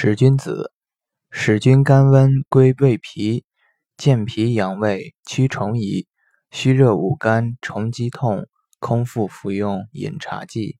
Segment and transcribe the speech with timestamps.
[0.00, 0.70] 使君子，
[1.28, 3.42] 使君甘温归胃脾，
[3.96, 6.06] 健脾养胃，驱虫蚁，
[6.52, 8.46] 虚热五肝，虫积痛，
[8.78, 10.78] 空腹服用饮茶剂。